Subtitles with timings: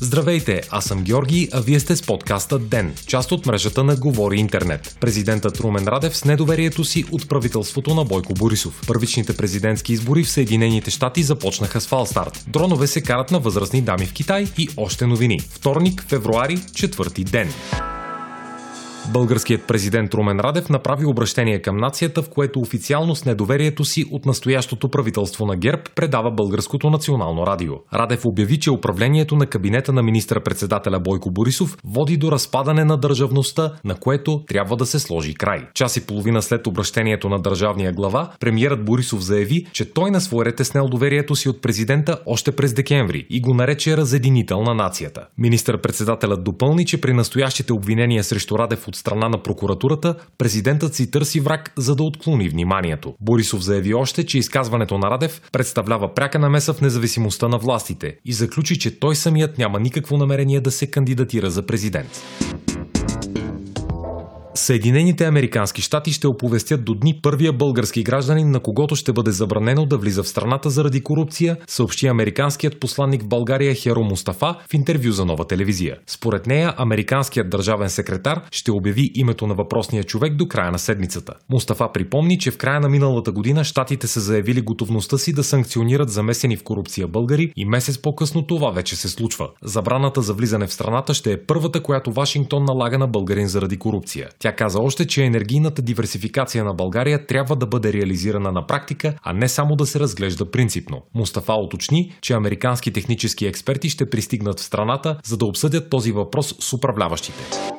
[0.00, 4.36] Здравейте, аз съм Георги, а вие сте с подкаста ДЕН, част от мрежата на Говори
[4.36, 4.96] Интернет.
[5.00, 8.82] Президентът Румен Радев с недоверието си от правителството на Бойко Борисов.
[8.86, 12.44] Първичните президентски избори в Съединените щати започнаха с фалстарт.
[12.48, 15.40] Дронове се карат на възрастни дами в Китай и още новини.
[15.40, 17.48] Вторник, февруари, четвърти ден.
[19.10, 24.26] Българският президент Румен Радев направи обращение към нацията, в което официално с недоверието си от
[24.26, 27.72] настоящото правителство на ГЕРБ предава Българското национално радио.
[27.94, 33.72] Радев обяви, че управлението на кабинета на министър-председателя Бойко Борисов води до разпадане на държавността,
[33.84, 35.66] на което трябва да се сложи край.
[35.74, 40.44] Час и половина след обращението на държавния глава, премиерът Борисов заяви, че той на свой
[40.44, 44.74] ред е снел доверието си от президента още през декември и го нарече разединител на
[44.74, 45.26] нацията.
[45.38, 51.40] Министър-председателят допълни, че при настоящите обвинения срещу Радев от страна на прокуратурата, президентът си търси
[51.40, 53.14] враг, за да отклони вниманието.
[53.20, 58.32] Борисов заяви още, че изказването на Радев представлява пряка намеса в независимостта на властите и
[58.32, 62.22] заключи, че той самият няма никакво намерение да се кандидатира за президент.
[64.54, 69.86] Съединените американски щати ще оповестят до дни първия български гражданин, на когото ще бъде забранено
[69.86, 75.10] да влиза в страната заради корупция, съобщи американският посланник в България Херо Мустафа в интервю
[75.10, 75.96] за нова телевизия.
[76.06, 81.34] Според нея, американският държавен секретар ще обяви името на въпросния човек до края на седмицата.
[81.50, 86.10] Мустафа припомни, че в края на миналата година щатите са заявили готовността си да санкционират
[86.10, 89.48] замесени в корупция българи и месец по-късно това вече се случва.
[89.62, 94.28] Забраната за влизане в страната ще е първата, която Вашингтон налага на българин заради корупция.
[94.42, 99.32] Тя каза още, че енергийната диверсификация на България трябва да бъде реализирана на практика, а
[99.32, 101.02] не само да се разглежда принципно.
[101.14, 106.54] Мустафа уточни, че американски технически експерти ще пристигнат в страната, за да обсъдят този въпрос
[106.60, 107.71] с управляващите.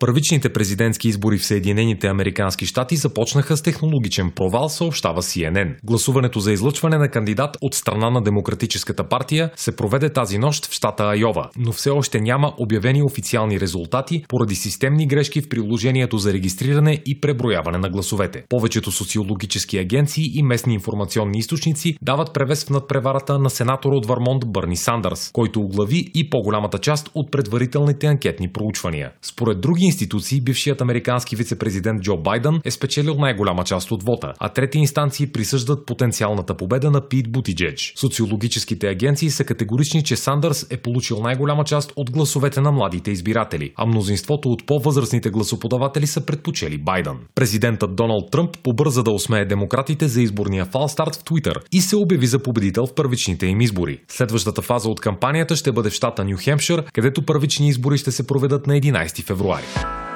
[0.00, 5.74] Първичните президентски избори в Съединените Американски щати започнаха с технологичен провал, съобщава CNN.
[5.84, 10.72] Гласуването за излъчване на кандидат от страна на Демократическата партия се проведе тази нощ в
[10.72, 16.32] щата Айова, но все още няма обявени официални резултати поради системни грешки в приложението за
[16.32, 18.44] регистриране и преброяване на гласовете.
[18.48, 24.42] Повечето социологически агенции и местни информационни източници дават превес в надпреварата на сенатора от Вармонт
[24.46, 29.12] Бърни Сандърс, който оглави и по-голямата част от предварителните анкетни проучвания.
[29.22, 34.48] Според други институции бившият американски вице-президент Джо Байден е спечелил най-голяма част от вота, а
[34.48, 37.92] трети инстанции присъждат потенциалната победа на Пит Бутиджедж.
[37.96, 43.72] Социологическите агенции са категорични, че Сандърс е получил най-голяма част от гласовете на младите избиратели,
[43.76, 47.16] а мнозинството от по-възрастните гласоподаватели са предпочели Байден.
[47.34, 52.26] Президентът Доналд Тръмп побърза да усмее демократите за изборния фалстарт в Твитър и се обяви
[52.26, 54.00] за победител в първичните им избори.
[54.08, 58.26] Следващата фаза от кампанията ще бъде в щата Нью Хемпшир, където първични избори ще се
[58.26, 59.64] проведат на 11 февруари.
[59.82, 60.07] Bye.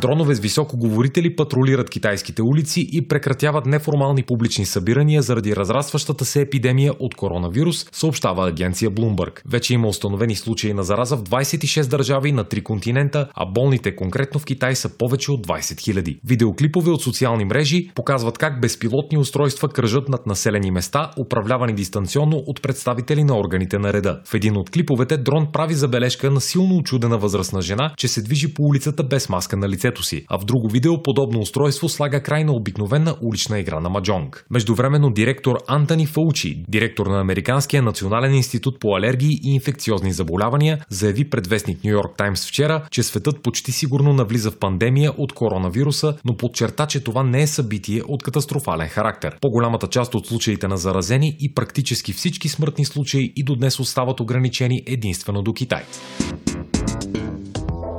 [0.00, 6.92] Дронове с високоговорители патрулират китайските улици и прекратяват неформални публични събирания заради разрастващата се епидемия
[7.00, 9.40] от коронавирус, съобщава агенция Bloomberg.
[9.48, 14.40] Вече има установени случаи на зараза в 26 държави на 3 континента, а болните конкретно
[14.40, 16.18] в Китай са повече от 20 000.
[16.24, 22.62] Видеоклипове от социални мрежи показват как безпилотни устройства кръжат над населени места, управлявани дистанционно от
[22.62, 24.20] представители на органите на реда.
[24.24, 28.54] В един от клиповете дрон прави забележка на силно очудена възрастна жена, че се движи
[28.54, 32.22] по улицата без маска на лице лицето си, а в друго видео подобно устройство слага
[32.22, 34.46] край на обикновена улична игра на маджонг.
[34.50, 41.30] Междувременно директор Антони Фаучи, директор на Американския национален институт по алергии и инфекциозни заболявания, заяви
[41.30, 46.16] пред вестник Нью Йорк Таймс вчера, че светът почти сигурно навлиза в пандемия от коронавируса,
[46.24, 49.38] но подчерта, че това не е събитие от катастрофален характер.
[49.40, 54.20] По-голямата част от случаите на заразени и практически всички смъртни случаи и до днес остават
[54.20, 55.82] ограничени единствено до Китай.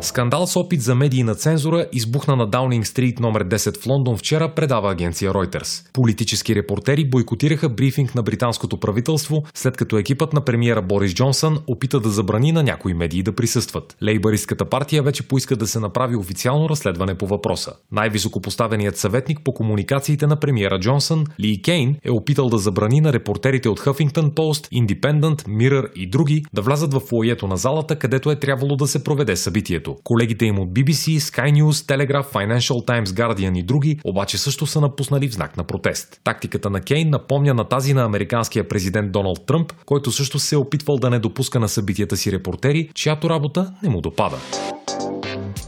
[0.01, 4.53] Скандал с опит за медийна цензура избухна на Даунинг Стрит номер 10 в Лондон вчера,
[4.55, 5.93] предава агенция Reuters.
[5.93, 11.99] Политически репортери бойкотираха брифинг на британското правителство, след като екипът на премиера Борис Джонсън опита
[11.99, 13.97] да забрани на някои медии да присъстват.
[14.03, 17.73] Лейбаристската партия вече поиска да се направи официално разследване по въпроса.
[17.91, 23.69] Най-високопоставеният съветник по комуникациите на премиера Джонсън, Ли Кейн, е опитал да забрани на репортерите
[23.69, 28.39] от Huffington Post, Independent, Mirror и други да влязат в фойето на залата, където е
[28.39, 29.86] трябвало да се проведе събитието.
[30.03, 34.81] Колегите им от BBC, Sky News, Telegraph, Financial Times, Guardian и други обаче също са
[34.81, 36.21] напуснали в знак на протест.
[36.23, 40.57] Тактиката на Кейн напомня на тази на американския президент Доналд Тръмп, който също се е
[40.57, 44.37] опитвал да не допуска на събитията си репортери, чиято работа не му допада.